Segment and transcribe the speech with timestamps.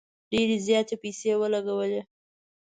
[0.31, 2.01] ډیري زیاتي پیسې ولګولې.